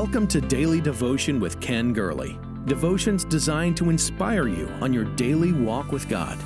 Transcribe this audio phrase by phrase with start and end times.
[0.00, 2.38] Welcome to Daily Devotion with Ken Gurley.
[2.66, 6.38] Devotions designed to inspire you on your daily walk with God.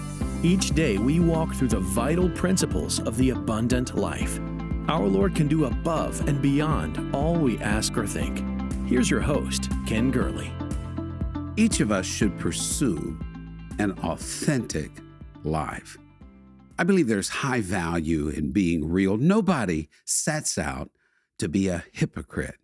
[0.43, 4.41] Each day we walk through the vital principles of the abundant life.
[4.89, 8.43] Our Lord can do above and beyond all we ask or think.
[8.89, 10.51] Here's your host, Ken Gurley.
[11.59, 13.19] Each of us should pursue
[13.79, 14.93] an authentic
[15.45, 15.99] life.
[16.79, 19.19] I believe there's high value in being real.
[19.19, 20.91] Nobody sets out
[21.39, 22.55] to be a hypocrite.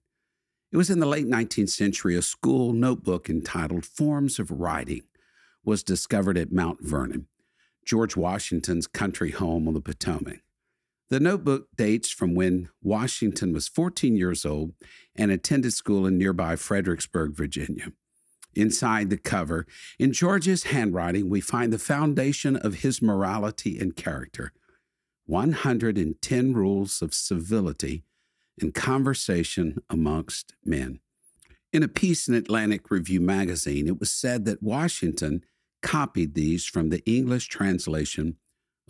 [0.71, 5.03] It was in the late 19th century a school notebook entitled Forms of Writing
[5.65, 7.27] was discovered at Mount Vernon,
[7.87, 10.41] George Washington's country home on the Potomac.
[11.09, 14.75] The notebook dates from when Washington was 14 years old
[15.17, 17.93] and attended school in nearby Fredericksburg, Virginia.
[18.55, 19.67] Inside the cover,
[19.99, 24.53] in George's handwriting, we find the foundation of his morality and character
[25.25, 28.05] 110 rules of civility
[28.63, 31.01] and conversation amongst men.
[31.73, 35.45] In a piece in Atlantic Review magazine, it was said that Washington
[35.83, 38.37] copied these from the English translation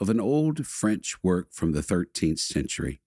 [0.00, 3.00] of an old French work from the 13th century,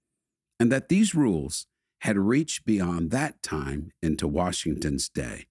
[0.60, 1.68] and that these rules
[2.02, 5.48] had reached beyond that time into Washington's day.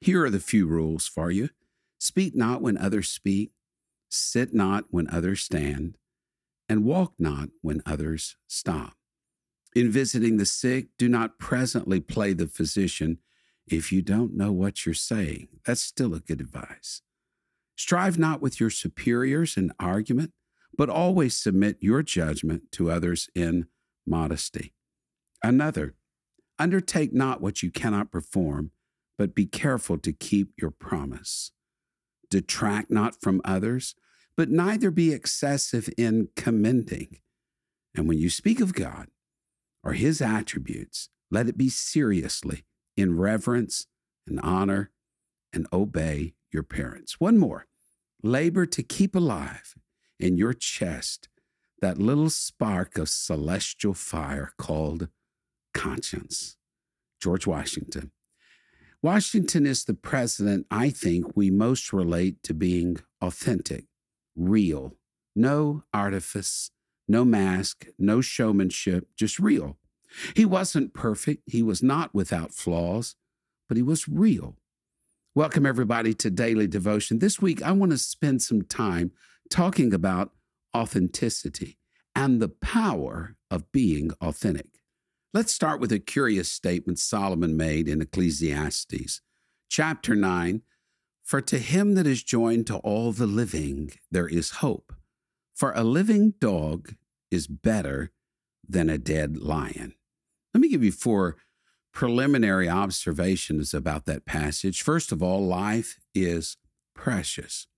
[0.00, 1.48] Here are the few rules for you
[1.98, 3.52] speak not when others speak,
[4.10, 5.96] sit not when others stand,
[6.68, 8.94] and walk not when others stop.
[9.76, 13.18] In visiting the sick, do not presently play the physician
[13.66, 15.48] if you don't know what you're saying.
[15.66, 17.02] That's still a good advice.
[17.76, 20.32] Strive not with your superiors in argument,
[20.78, 23.66] but always submit your judgment to others in
[24.06, 24.72] modesty.
[25.42, 25.94] Another,
[26.58, 28.70] undertake not what you cannot perform,
[29.18, 31.52] but be careful to keep your promise.
[32.30, 33.94] Detract not from others,
[34.38, 37.18] but neither be excessive in commending.
[37.94, 39.08] And when you speak of God,
[39.86, 42.64] or his attributes, let it be seriously
[42.96, 43.86] in reverence
[44.26, 44.90] and honor
[45.52, 47.20] and obey your parents.
[47.20, 47.66] One more
[48.20, 49.76] labor to keep alive
[50.18, 51.28] in your chest
[51.80, 55.08] that little spark of celestial fire called
[55.72, 56.56] conscience.
[57.22, 58.10] George Washington.
[59.02, 63.84] Washington is the president I think we most relate to being authentic,
[64.34, 64.96] real,
[65.36, 66.72] no artifice,
[67.08, 69.76] no mask, no showmanship, just real.
[70.34, 73.16] He wasn't perfect, he was not without flaws,
[73.68, 74.56] but he was real.
[75.34, 77.18] Welcome, everybody, to Daily Devotion.
[77.18, 79.12] This week, I want to spend some time
[79.50, 80.32] talking about
[80.74, 81.78] authenticity
[82.14, 84.80] and the power of being authentic.
[85.34, 89.20] Let's start with a curious statement Solomon made in Ecclesiastes,
[89.68, 90.62] chapter 9
[91.22, 94.94] For to him that is joined to all the living, there is hope.
[95.56, 96.96] For a living dog
[97.30, 98.12] is better
[98.68, 99.94] than a dead lion.
[100.52, 101.36] Let me give you four
[101.94, 104.82] preliminary observations about that passage.
[104.82, 106.58] First of all, life is
[106.94, 107.68] precious.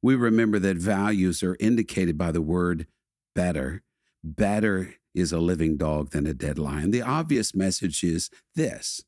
[0.00, 2.86] We remember that values are indicated by the word
[3.34, 3.82] better.
[4.24, 6.92] Better is a living dog than a dead lion.
[6.92, 9.02] The obvious message is this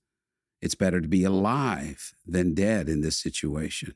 [0.60, 3.94] it's better to be alive than dead in this situation.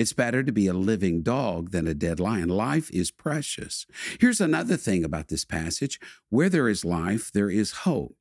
[0.00, 2.48] It's better to be a living dog than a dead lion.
[2.48, 3.84] Life is precious.
[4.18, 6.00] Here's another thing about this passage
[6.30, 8.16] where there is life, there is hope.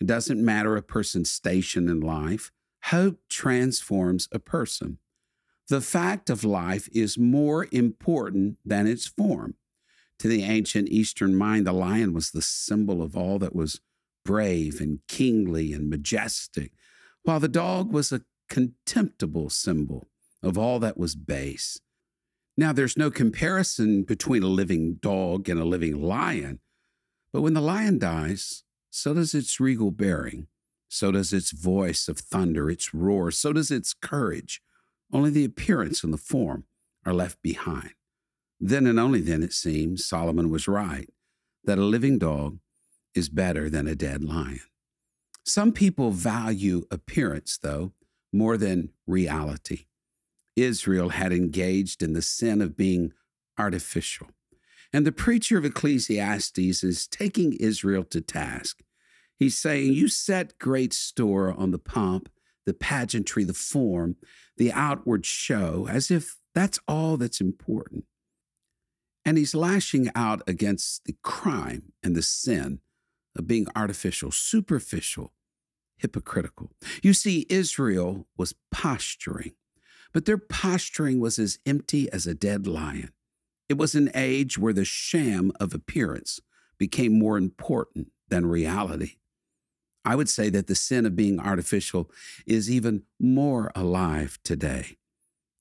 [0.00, 2.50] It doesn't matter a person's station in life,
[2.84, 5.00] hope transforms a person.
[5.68, 9.56] The fact of life is more important than its form.
[10.20, 13.82] To the ancient Eastern mind, the lion was the symbol of all that was
[14.24, 16.72] brave and kingly and majestic,
[17.22, 20.08] while the dog was a contemptible symbol
[20.42, 21.80] of all that was base.
[22.56, 26.60] Now, there's no comparison between a living dog and a living lion,
[27.32, 30.48] but when the lion dies, so does its regal bearing,
[30.88, 34.62] so does its voice of thunder, its roar, so does its courage.
[35.12, 36.64] Only the appearance and the form
[37.04, 37.92] are left behind.
[38.60, 41.08] Then and only then, it seems, Solomon was right
[41.64, 42.58] that a living dog
[43.14, 44.60] is better than a dead lion.
[45.44, 47.92] Some people value appearance, though,
[48.32, 49.84] more than reality.
[50.62, 53.12] Israel had engaged in the sin of being
[53.58, 54.28] artificial.
[54.92, 58.80] And the preacher of Ecclesiastes is taking Israel to task.
[59.38, 62.30] He's saying, You set great store on the pomp,
[62.64, 64.16] the pageantry, the form,
[64.56, 68.04] the outward show, as if that's all that's important.
[69.24, 72.80] And he's lashing out against the crime and the sin
[73.36, 75.32] of being artificial, superficial,
[75.98, 76.70] hypocritical.
[77.02, 79.52] You see, Israel was posturing
[80.12, 83.10] but their posturing was as empty as a dead lion.
[83.68, 86.40] It was an age where the sham of appearance
[86.78, 89.16] became more important than reality.
[90.04, 92.10] I would say that the sin of being artificial
[92.46, 94.96] is even more alive today.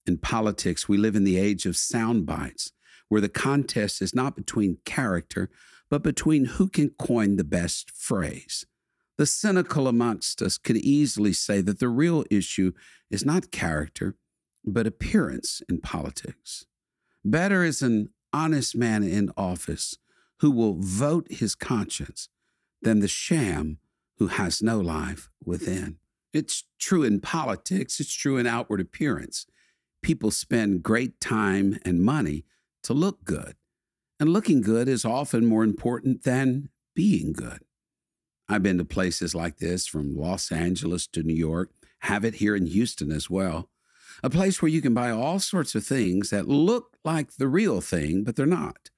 [0.06, 2.72] In politics, we live in the age of sound bites,
[3.10, 5.50] where the contest is not between character,
[5.90, 8.66] but between who can coin the best phrase.
[9.18, 12.72] The cynical amongst us could easily say that the real issue
[13.10, 14.16] is not character,
[14.68, 16.66] but appearance in politics.
[17.24, 19.98] Better is an honest man in office
[20.42, 22.30] who will vote his conscience
[22.82, 23.80] than the sham
[24.18, 25.98] who has no life within.
[26.34, 29.48] It's true in politics, it's true in outward appearance.
[30.04, 32.46] People spend great time and money
[32.84, 33.56] to look good,
[34.20, 37.60] and looking good is often more important than being good.
[38.50, 42.56] I've been to places like this from Los Angeles to New York, have it here
[42.56, 43.70] in Houston as well.
[44.24, 47.82] A place where you can buy all sorts of things that look like the real
[47.82, 48.90] thing, but they're not.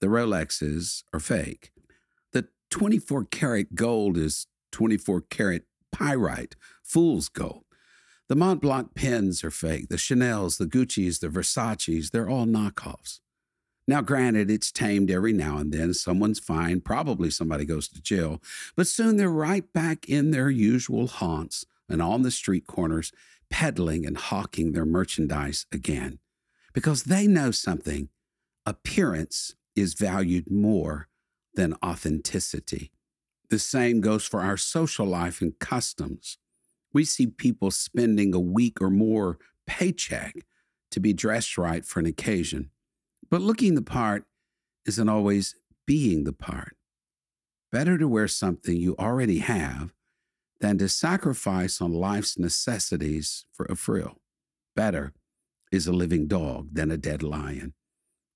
[0.00, 1.72] The Rolexes are fake.
[2.32, 7.64] The 24 karat gold is 24 karat pyrite, fool's gold.
[8.28, 9.88] The Montblanc pens are fake.
[9.88, 13.18] The Chanels, the Gucci's, the Versace's, they're all knockoffs.
[13.88, 15.92] Now, granted, it's tamed every now and then.
[15.94, 18.40] Someone's fined, probably somebody goes to jail,
[18.76, 23.10] but soon they're right back in their usual haunts and on the street corners,
[23.50, 26.18] peddling and hawking their merchandise again.
[26.72, 28.08] Because they know something
[28.64, 31.08] appearance is valued more
[31.54, 32.92] than authenticity.
[33.48, 36.38] The same goes for our social life and customs.
[36.92, 40.44] We see people spending a week or more paycheck
[40.92, 42.70] to be dressed right for an occasion.
[43.30, 44.24] But looking the part
[44.86, 45.54] isn't always
[45.86, 46.76] being the part.
[47.72, 49.92] Better to wear something you already have
[50.60, 54.18] than to sacrifice on life's necessities for a frill.
[54.76, 55.12] Better
[55.72, 57.74] is a living dog than a dead lion.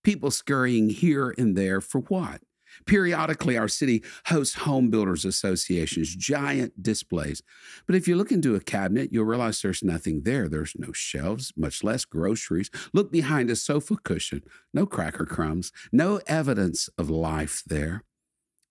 [0.02, 2.42] People scurrying here and there for what?
[2.86, 7.42] Periodically, our city hosts home builders associations, giant displays.
[7.86, 10.48] But if you look into a cabinet, you'll realize there's nothing there.
[10.48, 12.70] There's no shelves, much less groceries.
[12.92, 14.42] Look behind a sofa cushion,
[14.72, 18.02] no cracker crumbs, no evidence of life there.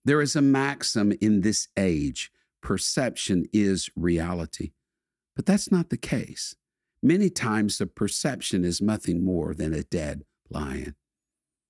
[0.04, 2.30] There is a maxim in this age
[2.64, 4.72] perception is reality.
[5.36, 6.56] But that's not the case.
[7.02, 10.96] Many times the perception is nothing more than a dead lion.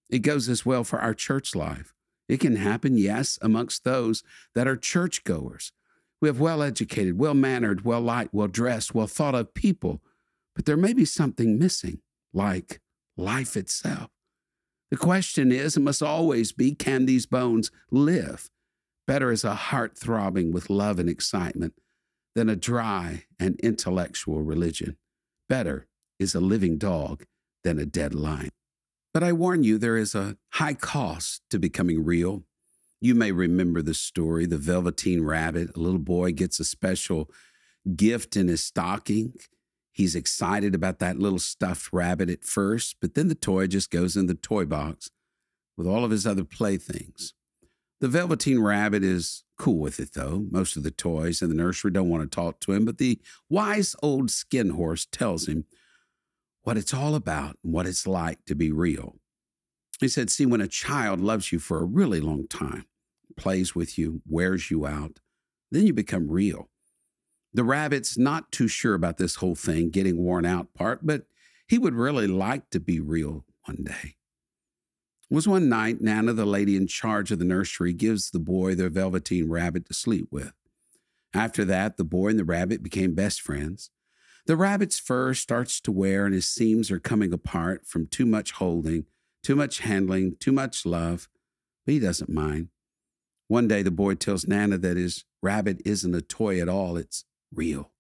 [0.09, 1.93] It goes as well for our church life.
[2.29, 4.23] It can happen, yes, amongst those
[4.55, 5.73] that are churchgoers.
[6.21, 10.01] We have well educated, well mannered, well liked, well dressed, well thought of people,
[10.55, 11.99] but there may be something missing,
[12.33, 12.81] like
[13.17, 14.11] life itself.
[14.91, 18.49] The question is, and must always be, can these bones live?
[19.07, 21.75] Better is a heart throbbing with love and excitement
[22.35, 24.97] than a dry and intellectual religion.
[25.49, 25.87] Better
[26.19, 27.25] is a living dog
[27.65, 28.51] than a dead lion.
[29.13, 32.45] But I warn you, there is a high cost to becoming real.
[33.01, 35.77] You may remember the story the Velveteen Rabbit.
[35.77, 37.31] A little boy gets a special
[37.95, 39.35] gift in his stocking.
[39.93, 44.17] He's excited about that little stuffed rabbit at first, but then the toy just goes
[44.17, 45.11] in the toy box
[45.77, 47.35] with all of his other playthings.
[48.05, 50.45] The Velveteen Rabbit is cool with it, though.
[50.51, 53.19] Most of the toys in the nursery don't want to talk to him, but the
[53.49, 55.65] wise old skin horse tells him
[56.65, 59.17] what it's all about and what it's like to be real.
[60.01, 62.85] He said, See, when a child loves you for a really long time,
[63.39, 65.21] plays with you, wears you out,
[65.71, 66.69] then you become real.
[67.55, 71.23] The rabbit's not too sure about this whole thing, getting worn out part, but
[71.67, 74.17] he would really like to be real one day.
[75.35, 78.89] Was one night Nana, the lady in charge of the nursery, gives the boy the
[78.89, 80.53] velveteen rabbit to sleep with.
[81.35, 83.91] After that, the boy and the rabbit became best friends.
[84.47, 88.53] The rabbit's fur starts to wear and his seams are coming apart from too much
[88.53, 89.07] holding,
[89.43, 91.29] too much handling, too much love,
[91.85, 92.69] but he doesn't mind.
[93.49, 97.25] One day the boy tells Nana that his rabbit isn't a toy at all, it's
[97.53, 97.91] real.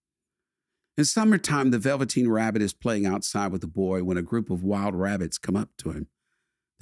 [0.96, 4.62] In summertime, the Velveteen Rabbit is playing outside with the boy when a group of
[4.62, 6.06] wild rabbits come up to him.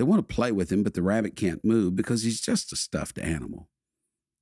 [0.02, 2.76] They want to play with him, but the rabbit can't move because he's just a
[2.76, 3.68] stuffed animal.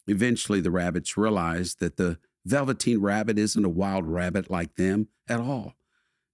[0.06, 5.38] Eventually, the rabbits realize that the Velveteen Rabbit isn't a wild rabbit like them at
[5.38, 5.74] all.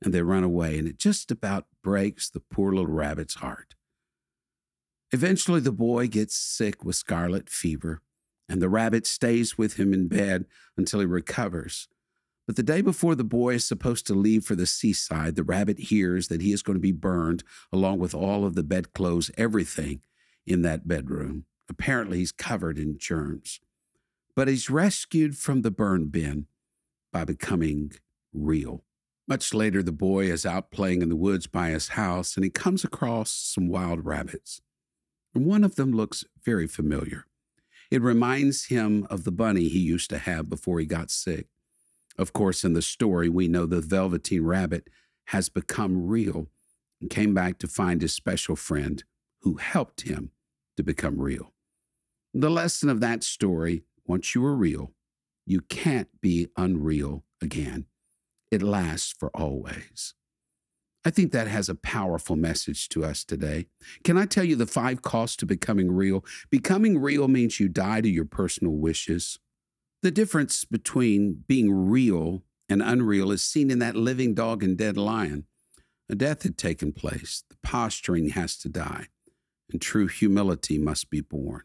[0.01, 3.75] And they run away, and it just about breaks the poor little rabbit's heart.
[5.11, 8.03] Eventually, the boy gets sick with scarlet fever,
[8.49, 10.45] and the rabbit stays with him in bed
[10.77, 11.89] until he recovers.
[12.47, 15.79] But the day before the boy is supposed to leave for the seaside, the rabbit
[15.79, 20.01] hears that he is going to be burned along with all of the bedclothes, everything
[20.47, 21.45] in that bedroom.
[21.69, 23.61] Apparently, he's covered in germs
[24.37, 26.47] but he's rescued from the burn bin
[27.11, 27.93] by becoming
[28.33, 28.85] real.
[29.27, 32.51] Much later, the boy is out playing in the woods by his house and he
[32.51, 34.61] comes across some wild rabbits.
[35.35, 37.25] And one of them looks very familiar.
[37.91, 41.47] It reminds him of the bunny he used to have before he got sick.
[42.19, 44.89] Of course, in the story, we know the Velveteen Rabbit
[45.29, 46.49] has become real
[47.01, 49.05] and came back to find his special friend
[49.43, 50.31] who helped him
[50.77, 51.53] to become real.
[52.33, 54.93] The lesson of that story once you are real,
[55.47, 57.87] you can't be unreal again.
[58.51, 60.15] It lasts for always.
[61.05, 63.67] I think that has a powerful message to us today.
[64.03, 66.25] Can I tell you the five costs to becoming real?
[66.51, 69.39] Becoming real means you die to your personal wishes.
[70.07, 74.97] The difference between being real and unreal is seen in that living dog and dead
[74.97, 75.47] lion.
[76.09, 79.09] A death had taken place, the posturing has to die,
[79.69, 81.63] and true humility must be born.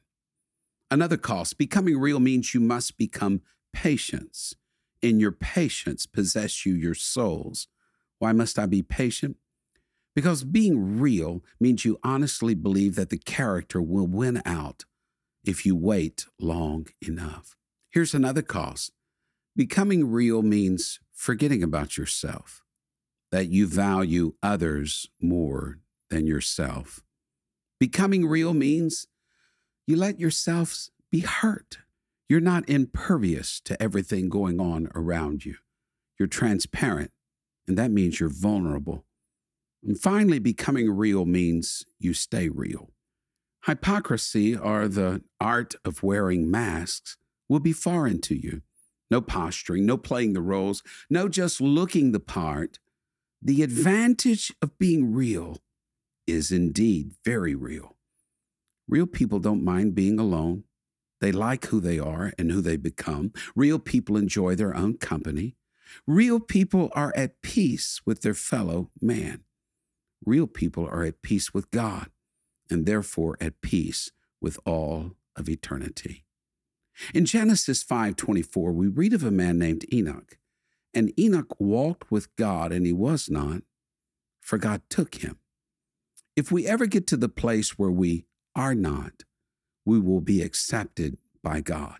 [0.89, 3.41] Another cost becoming real means you must become
[3.73, 4.55] patience.
[5.03, 7.67] In your patience, possess you your souls.
[8.17, 9.37] Why must I be patient?
[10.15, 14.85] Because being real means you honestly believe that the character will win out
[15.43, 17.55] if you wait long enough.
[17.91, 18.91] Here's another cost
[19.55, 22.63] becoming real means forgetting about yourself,
[23.31, 25.79] that you value others more
[26.09, 27.01] than yourself.
[27.79, 29.07] Becoming real means
[29.85, 31.79] you let yourselves be hurt.
[32.29, 35.55] You're not impervious to everything going on around you.
[36.17, 37.11] You're transparent
[37.67, 39.05] and that means you're vulnerable.
[39.83, 42.91] And finally, becoming real means you stay real.
[43.65, 47.17] Hypocrisy, or the art of wearing masks,
[47.51, 48.61] will be foreign to you.
[49.09, 52.79] No posturing, no playing the roles, no just looking the part.
[53.41, 55.57] The advantage of being real
[56.25, 57.97] is indeed very real.
[58.87, 60.63] Real people don't mind being alone.
[61.19, 63.33] They like who they are and who they become.
[63.53, 65.57] Real people enjoy their own company.
[66.07, 69.43] Real people are at peace with their fellow man.
[70.25, 72.11] Real people are at peace with God
[72.69, 76.23] and therefore at peace with all of eternity.
[77.13, 80.37] In Genesis 5:24 we read of a man named Enoch.
[80.93, 83.63] And Enoch walked with God and he was not,
[84.41, 85.39] for God took him.
[86.35, 89.23] If we ever get to the place where we are not,
[89.85, 91.99] we will be accepted by God.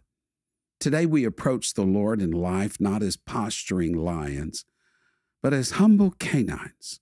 [0.80, 4.66] Today we approach the Lord in life not as posturing lions,
[5.42, 7.00] but as humble canines.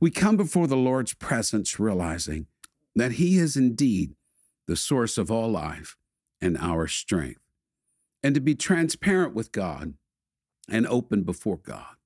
[0.00, 2.46] We come before the Lord's presence realizing
[2.94, 4.14] that He is indeed
[4.66, 5.96] the source of all life
[6.42, 7.40] and our strength.
[8.22, 9.94] And to be transparent with God
[10.68, 11.96] and open before God.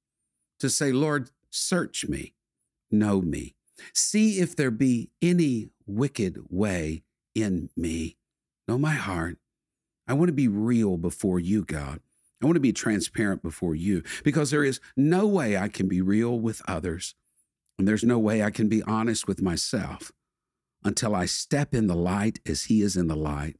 [0.61, 2.35] To say, Lord, search me,
[2.90, 3.57] know me,
[3.93, 7.02] see if there be any wicked way
[7.35, 8.16] in me.
[8.69, 9.38] Know my heart
[10.09, 12.00] I want to be real before you, God.
[12.40, 16.00] I want to be transparent before you because there is no way I can be
[16.00, 17.14] real with others.
[17.78, 20.12] And there's no way I can be honest with myself
[20.85, 23.57] until I step in the light as He is in the light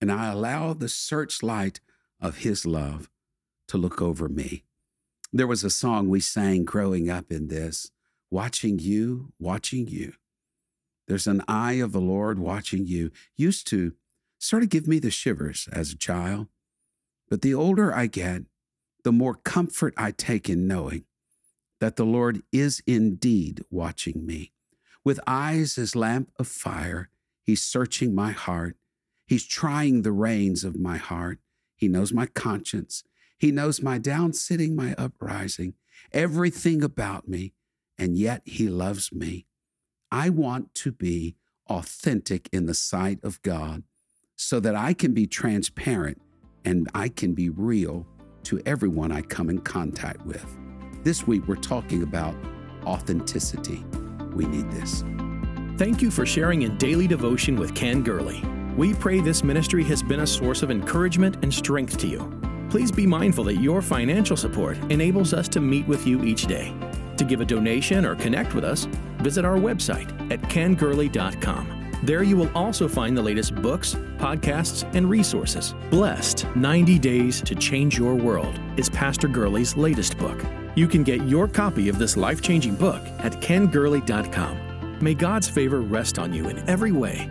[0.00, 1.80] and I allow the searchlight
[2.20, 3.10] of His love
[3.68, 4.64] to look over me.
[5.32, 7.90] There was a song we sang growing up in this
[8.30, 10.12] watching you, watching you.
[11.06, 13.10] There's an eye of the Lord watching you.
[13.36, 13.92] Used to
[14.38, 16.48] sort of give me the shivers as a child.
[17.28, 18.42] But the older I get,
[19.02, 21.04] the more comfort I take in knowing
[21.80, 24.52] that the Lord is indeed watching me.
[25.04, 27.10] With eyes as lamp of fire,
[27.42, 28.76] He's searching my heart.
[29.26, 31.38] He's trying the reins of my heart.
[31.76, 33.04] He knows my conscience.
[33.38, 35.74] He knows my down sitting, my uprising,
[36.12, 37.52] everything about me,
[37.98, 39.46] and yet He loves me.
[40.10, 41.36] I want to be
[41.68, 43.82] authentic in the sight of God
[44.36, 46.20] so that I can be transparent
[46.64, 48.06] and I can be real
[48.44, 50.44] to everyone I come in contact with.
[51.02, 52.34] This week, we're talking about
[52.84, 53.84] authenticity.
[54.34, 55.02] We need this.
[55.76, 58.42] Thank you for sharing in daily devotion with Ken Gurley.
[58.76, 62.40] We pray this ministry has been a source of encouragement and strength to you.
[62.70, 66.74] Please be mindful that your financial support enables us to meet with you each day.
[67.18, 68.86] To give a donation or connect with us,
[69.18, 72.00] visit our website at kengurley.com.
[72.02, 75.72] There you will also find the latest books, podcasts, and resources.
[75.88, 80.44] Blessed 90 Days to Change Your World is Pastor Gurley's latest book.
[80.74, 84.98] You can get your copy of this life changing book at kengurley.com.
[85.00, 87.30] May God's favor rest on you in every way